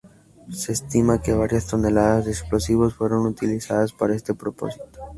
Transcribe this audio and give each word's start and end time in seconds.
Se 0.51 0.71
estima 0.71 1.21
que 1.21 1.31
varias 1.33 1.67
toneladas 1.67 2.25
de 2.25 2.31
explosivos 2.31 2.95
fueron 2.95 3.27
utilizadas 3.27 3.93
para 3.93 4.15
este 4.15 4.33
propósito. 4.33 4.83